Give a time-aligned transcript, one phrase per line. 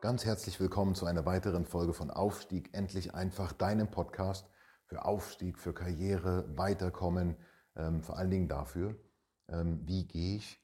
[0.00, 4.48] Ganz herzlich willkommen zu einer weiteren Folge von Aufstieg endlich einfach, deinem Podcast
[4.86, 7.36] für Aufstieg, für Karriere, Weiterkommen,
[7.76, 8.98] ähm, vor allen Dingen dafür,
[9.48, 10.58] ähm, wie gehe ich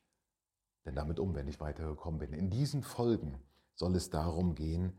[0.87, 2.33] denn damit um, wenn ich weitergekommen bin.
[2.33, 3.39] In diesen Folgen
[3.75, 4.98] soll es darum gehen,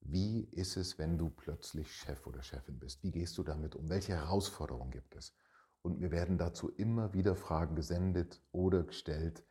[0.00, 3.02] wie ist es, wenn du plötzlich Chef oder Chefin bist?
[3.02, 3.88] Wie gehst du damit um?
[3.88, 5.34] Welche Herausforderungen gibt es?
[5.80, 9.46] Und mir werden dazu immer wieder Fragen gesendet oder gestellt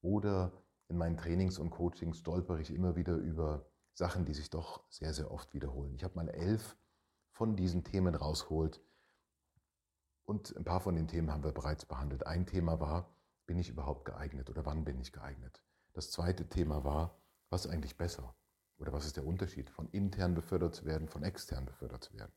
[0.00, 4.84] oder in meinen Trainings und Coachings stolper ich immer wieder über Sachen, die sich doch
[4.90, 5.94] sehr, sehr oft wiederholen.
[5.94, 6.76] Ich habe mal elf
[7.32, 8.82] von diesen Themen rausgeholt
[10.24, 12.26] und ein paar von den Themen haben wir bereits behandelt.
[12.26, 13.14] Ein Thema war,
[13.46, 15.62] bin ich überhaupt geeignet oder wann bin ich geeignet?
[15.92, 18.34] Das zweite Thema war, was ist eigentlich besser?
[18.78, 22.32] Oder was ist der Unterschied von intern befördert zu werden, von extern befördert zu werden?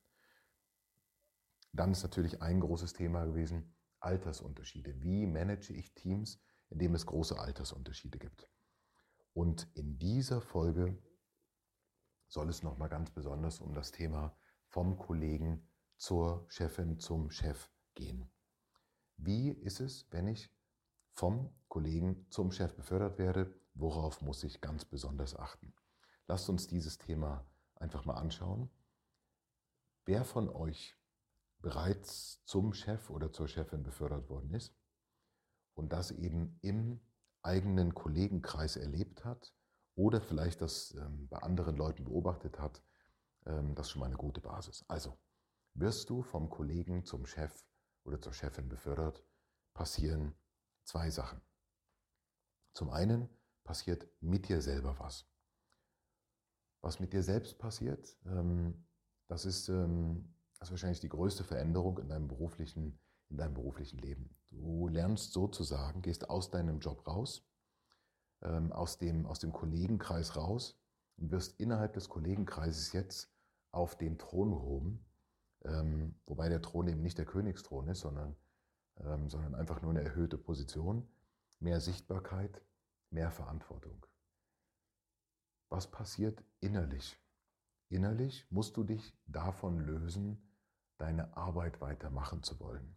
[1.73, 5.02] Dann ist natürlich ein großes Thema gewesen, Altersunterschiede.
[5.02, 8.50] Wie manage ich Teams, in dem es große Altersunterschiede gibt.
[9.34, 10.98] Und in dieser Folge
[12.28, 14.36] soll es nochmal ganz besonders um das Thema
[14.68, 18.30] vom Kollegen zur Chefin zum Chef gehen.
[19.18, 20.53] Wie ist es, wenn ich
[21.14, 23.53] vom Kollegen zum Chef befördert werde?
[23.74, 25.74] Worauf muss ich ganz besonders achten?
[26.28, 28.70] Lasst uns dieses Thema einfach mal anschauen.
[30.06, 30.96] Wer von euch
[31.59, 34.75] bereits zum Chef oder zur Chefin befördert worden ist,
[35.78, 37.00] und das eben im
[37.44, 39.54] eigenen Kollegenkreis erlebt hat
[39.96, 42.84] oder vielleicht das ähm, bei anderen Leuten beobachtet hat,
[43.46, 44.84] ähm, das ist schon mal eine gute Basis.
[44.88, 45.18] Also,
[45.76, 47.64] wirst du vom Kollegen zum Chef
[48.04, 49.24] oder zur Chefin befördert,
[49.74, 50.34] passieren
[50.84, 51.42] zwei Sachen.
[52.74, 53.30] Zum einen
[53.64, 55.30] passiert mit dir selber was.
[56.82, 58.86] Was mit dir selbst passiert, ähm,
[59.28, 63.00] das ist, ähm, das ist wahrscheinlich die größte Veränderung in deinem beruflichen
[63.30, 64.36] in deinem beruflichen Leben.
[64.52, 67.46] Du lernst sozusagen, gehst aus deinem Job raus,
[68.42, 70.80] ähm, aus, dem, aus dem Kollegenkreis raus
[71.18, 73.32] und wirst innerhalb des Kollegenkreises jetzt
[73.72, 75.06] auf den Thron gehoben,
[75.66, 78.36] ähm, wobei der Thron eben nicht der Königsthron ist, sondern,
[78.98, 81.08] ähm, sondern einfach nur eine erhöhte Position,
[81.59, 82.62] mehr Sichtbarkeit,
[83.09, 84.06] mehr Verantwortung.
[85.70, 87.20] Was passiert innerlich?
[87.90, 90.42] Innerlich musst du dich davon lösen,
[90.98, 92.96] deine Arbeit weitermachen zu wollen.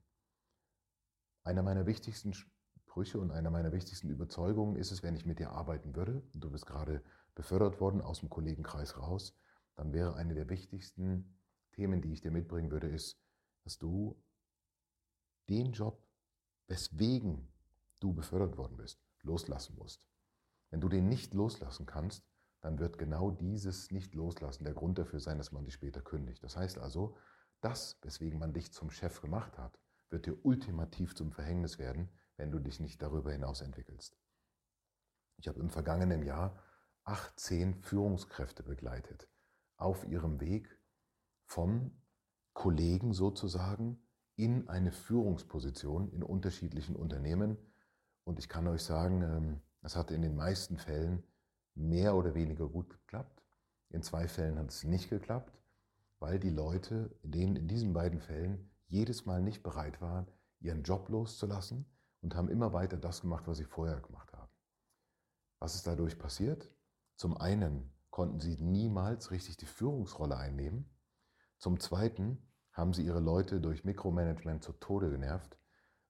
[1.43, 5.53] Einer meiner wichtigsten Sprüche und einer meiner wichtigsten Überzeugungen ist es, wenn ich mit dir
[5.53, 7.03] arbeiten würde, und du bist gerade
[7.35, 9.35] befördert worden aus dem Kollegenkreis raus,
[9.77, 11.39] dann wäre eine der wichtigsten
[11.73, 13.19] Themen, die ich dir mitbringen würde, ist,
[13.65, 14.21] dass du
[15.49, 16.03] den Job,
[16.67, 17.53] weswegen
[18.01, 20.07] du befördert worden bist, loslassen musst.
[20.71, 22.25] Wenn du den nicht loslassen kannst,
[22.61, 26.43] dann wird genau dieses Nicht-Loslassen der Grund dafür sein, dass man dich später kündigt.
[26.43, 27.17] Das heißt also,
[27.61, 29.79] das, weswegen man dich zum Chef gemacht hat,
[30.11, 34.19] wird dir ultimativ zum Verhängnis werden, wenn du dich nicht darüber hinaus entwickelst.
[35.37, 36.63] Ich habe im vergangenen Jahr
[37.05, 39.29] 18 Führungskräfte begleitet
[39.77, 40.79] auf ihrem Weg
[41.47, 41.91] vom
[42.53, 44.07] Kollegen sozusagen
[44.37, 47.57] in eine Führungsposition in unterschiedlichen Unternehmen.
[48.25, 51.23] Und ich kann euch sagen, es ähm, hat in den meisten Fällen
[51.75, 53.43] mehr oder weniger gut geklappt.
[53.91, 55.59] In zwei Fällen hat es nicht geklappt,
[56.19, 60.27] weil die Leute in, den, in diesen beiden Fällen jedes Mal nicht bereit waren,
[60.61, 61.87] ihren Job loszulassen
[62.21, 64.51] und haben immer weiter das gemacht, was sie vorher gemacht haben.
[65.59, 66.71] Was ist dadurch passiert?
[67.17, 70.91] Zum einen konnten sie niemals richtig die Führungsrolle einnehmen.
[71.59, 75.59] Zum zweiten haben sie ihre Leute durch Mikromanagement zu Tode genervt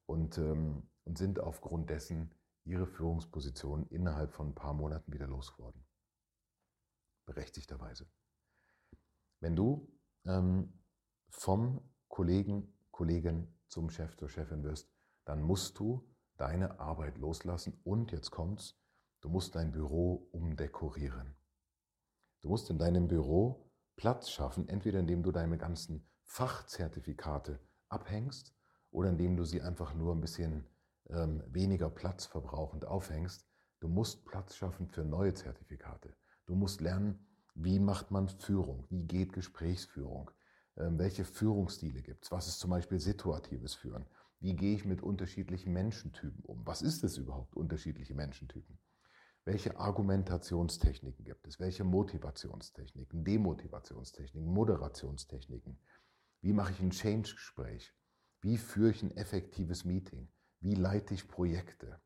[0.06, 2.34] und, ähm, und sind aufgrund dessen
[2.64, 5.84] ihre Führungsposition innerhalb von ein paar Monaten wieder losgeworden.
[7.26, 8.06] Berechtigterweise.
[9.40, 9.92] Wenn du
[10.24, 10.80] ähm,
[11.30, 14.92] vom Kollegen, Kollegin zum Chef, zur Chefin wirst,
[15.24, 18.78] dann musst du deine Arbeit loslassen und jetzt kommt's,
[19.20, 21.36] du musst dein Büro umdekorieren.
[22.42, 28.54] Du musst in deinem Büro Platz schaffen, entweder indem du deine ganzen Fachzertifikate abhängst
[28.90, 30.66] oder indem du sie einfach nur ein bisschen
[31.10, 33.46] ähm, weniger platzverbrauchend aufhängst.
[33.78, 36.16] Du musst Platz schaffen für neue Zertifikate.
[36.46, 37.24] Du musst lernen,
[37.54, 40.30] wie macht man Führung, wie geht Gesprächsführung,
[40.76, 44.06] welche Führungsstile gibt es, was ist zum Beispiel situatives Führen,
[44.40, 48.78] wie gehe ich mit unterschiedlichen Menschentypen um, was ist es überhaupt, unterschiedliche Menschentypen.
[49.44, 51.58] Welche Argumentationstechniken gibt es?
[51.60, 55.78] Welche Motivationstechniken, Demotivationstechniken, Moderationstechniken?
[56.42, 57.92] Wie mache ich ein Change-Gespräch?
[58.42, 60.28] Wie führe ich ein effektives Meeting?
[60.60, 62.00] Wie leite ich Projekte?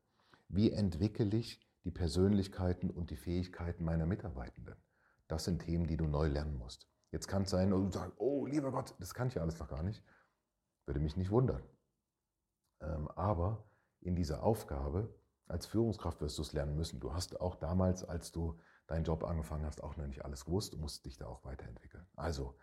[0.47, 4.75] Wie entwickle ich die Persönlichkeiten und die Fähigkeiten meiner Mitarbeitenden?
[5.27, 6.89] Das sind Themen, die du neu lernen musst.
[7.15, 9.57] Jetzt kann es sein, und du sagst, oh lieber Gott, das kann ich ja alles
[9.57, 10.03] noch gar nicht.
[10.85, 11.63] Würde mich nicht wundern.
[12.81, 13.63] Ähm, aber
[14.01, 15.17] in dieser Aufgabe
[15.47, 16.99] als Führungskraft wirst du es lernen müssen.
[16.99, 20.73] Du hast auch damals, als du deinen Job angefangen hast, auch noch nicht alles gewusst.
[20.73, 22.05] Du musst dich da auch weiterentwickeln.
[22.17, 22.57] Also,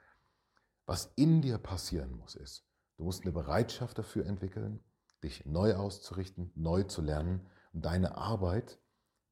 [0.85, 4.85] was in dir passieren muss, ist, du musst eine Bereitschaft dafür entwickeln,
[5.25, 8.79] dich neu auszurichten, neu zu lernen und deine Arbeit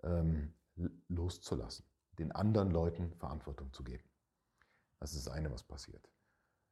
[0.02, 0.55] ähm,
[1.08, 1.84] loszulassen,
[2.19, 4.09] den anderen Leuten Verantwortung zu geben.
[5.00, 6.08] Das ist das eine, was passiert.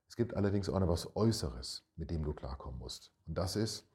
[0.09, 3.13] Es gibt allerdings auch noch was Äußeres, mit dem du klarkommen musst.
[3.27, 3.89] Und das ist,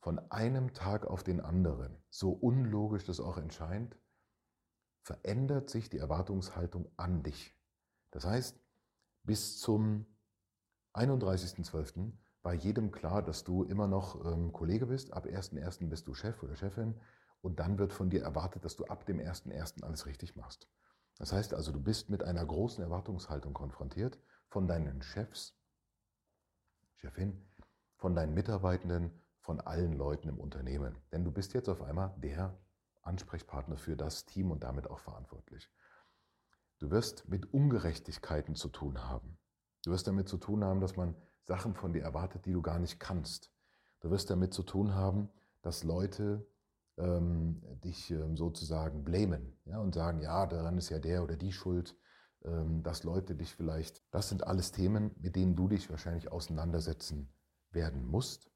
[0.00, 3.96] von einem Tag auf den anderen, so unlogisch das auch erscheint,
[5.02, 7.56] verändert sich die Erwartungshaltung an dich.
[8.10, 8.60] Das heißt,
[9.22, 10.06] bis zum
[10.94, 12.12] 31.12.
[12.42, 15.12] war jedem klar, dass du immer noch ähm, Kollege bist.
[15.12, 15.88] Ab 1.1.
[15.88, 16.98] bist du Chef oder Chefin
[17.40, 19.82] und dann wird von dir erwartet, dass du ab dem 1.1.
[19.82, 20.68] alles richtig machst.
[21.18, 24.18] Das heißt also, du bist mit einer großen Erwartungshaltung konfrontiert
[24.48, 25.56] von deinen Chefs,
[26.94, 27.44] Chefin,
[27.96, 29.10] von deinen Mitarbeitenden,
[29.40, 30.96] von allen Leuten im Unternehmen.
[31.12, 32.58] Denn du bist jetzt auf einmal der
[33.02, 35.70] Ansprechpartner für das Team und damit auch verantwortlich.
[36.78, 39.38] Du wirst mit Ungerechtigkeiten zu tun haben.
[39.84, 42.78] Du wirst damit zu tun haben, dass man Sachen von dir erwartet, die du gar
[42.78, 43.50] nicht kannst.
[44.00, 45.30] Du wirst damit zu tun haben,
[45.62, 46.46] dass Leute
[46.98, 51.52] ähm, dich ähm, sozusagen blamen ja, und sagen, ja, daran ist ja der oder die
[51.52, 51.96] schuld,
[52.44, 57.32] ähm, dass Leute dich vielleicht, das sind alles Themen, mit denen du dich wahrscheinlich auseinandersetzen
[57.70, 58.50] werden musst.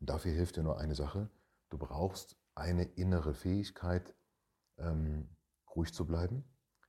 [0.00, 1.30] Und dafür hilft dir nur eine Sache.
[1.70, 4.14] Du brauchst eine innere Fähigkeit,
[4.78, 5.28] ähm,
[5.74, 6.44] ruhig zu bleiben,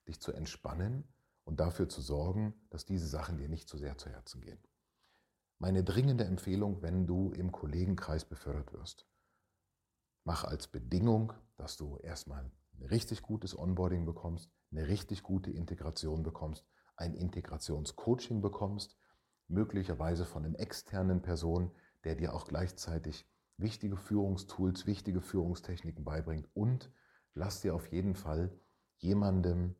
[0.07, 1.07] dich zu entspannen
[1.43, 4.59] und dafür zu sorgen, dass diese Sachen dir nicht zu sehr zu Herzen gehen.
[5.57, 9.07] Meine dringende Empfehlung, wenn du im Kollegenkreis befördert wirst,
[10.25, 16.23] mach als Bedingung, dass du erstmal ein richtig gutes Onboarding bekommst, eine richtig gute Integration
[16.23, 16.67] bekommst,
[16.97, 18.97] ein Integrationscoaching bekommst,
[19.47, 21.71] möglicherweise von einem externen Person,
[22.03, 23.25] der dir auch gleichzeitig
[23.57, 26.91] wichtige Führungstools, wichtige Führungstechniken beibringt und
[27.33, 28.51] lass dir auf jeden Fall
[28.97, 29.75] jemandem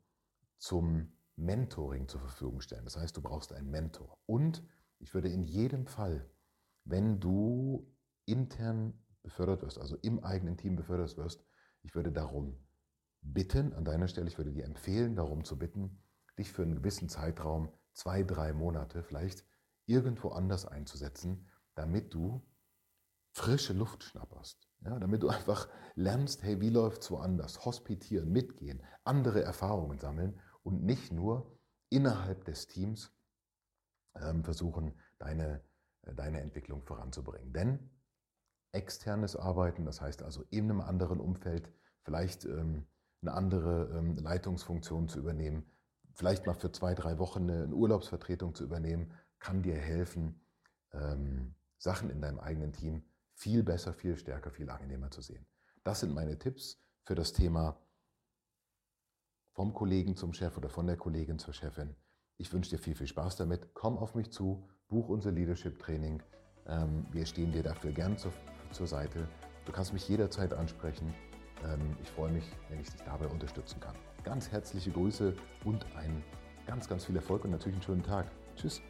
[0.57, 2.86] zum Mentoring zur Verfügung stellen.
[2.86, 4.18] Das heißt, du brauchst einen Mentor.
[4.25, 4.63] Und
[5.00, 6.30] ich würde in jedem Fall,
[6.86, 7.92] wenn du
[8.25, 11.44] intern befördert wirst, also im eigenen Team befördert wirst,
[11.81, 12.57] ich würde darum
[13.22, 16.01] bitten, an deiner Stelle, ich würde dir empfehlen, darum zu bitten,
[16.38, 19.45] dich für einen gewissen Zeitraum, zwei, drei Monate vielleicht,
[19.88, 22.45] irgendwo anders einzusetzen, damit du
[23.33, 24.68] frische Luft schnapperst.
[24.81, 27.66] Ja, damit du einfach lernst, hey, wie läuft es woanders?
[27.66, 31.59] Hospitieren, mitgehen, andere Erfahrungen sammeln und nicht nur
[31.90, 33.11] innerhalb des Teams
[34.16, 35.64] ähm, versuchen, deine,
[36.04, 37.54] äh, deine Entwicklung voranzubringen.
[37.54, 37.94] Denn
[38.75, 41.71] externes Arbeiten, das heißt also in einem anderen Umfeld,
[42.03, 42.85] vielleicht ähm,
[43.21, 45.65] eine andere ähm, Leitungsfunktion zu übernehmen,
[46.13, 50.41] vielleicht mal für zwei, drei Wochen eine, Urlaubsvertretung zu übernehmen, kann dir helfen,
[50.94, 53.03] ähm, Sachen in deinem eigenen Team
[53.33, 55.45] viel besser, viel stärker, viel angenehmer zu sehen.
[55.83, 57.79] Das sind meine Tipps für das Thema
[59.51, 61.95] vom Kollegen zum Chef oder von der Kollegin zur Chefin.
[62.37, 63.73] Ich wünsche dir viel, viel Spaß damit.
[63.73, 66.21] Komm auf mich zu, buch unser Leadership Training.
[66.67, 68.33] Ähm, wir stehen dir dafür gern zur,
[68.75, 69.27] zur Seite.
[69.65, 71.13] Du kannst mich jederzeit ansprechen.
[71.63, 73.95] Ähm, ich freue mich, wenn ich dich dabei unterstützen kann.
[74.23, 76.23] Ganz herzliche Grüße und einen
[76.67, 78.27] ganz, ganz viel Erfolg und natürlich einen schönen Tag.
[78.55, 78.81] Tschüss.